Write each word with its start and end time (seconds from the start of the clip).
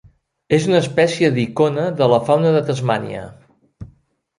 És 0.57 0.65
una 0.69 0.79
espècie 0.83 1.29
d'icona 1.37 1.85
de 2.03 2.11
la 2.15 2.21
fauna 2.31 2.59
de 2.59 2.67
Tasmània. 2.73 3.33